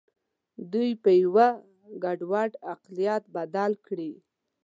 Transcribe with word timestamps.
دوی 0.73 0.89
په 1.03 1.11
یوه 1.23 1.47
ګډوډ 2.03 2.51
اقلیت 2.73 3.23
بدل 3.35 3.71
کړي. 3.85 4.11